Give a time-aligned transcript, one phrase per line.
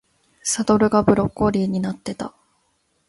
[0.41, 2.33] サドルがブロッコリーになってた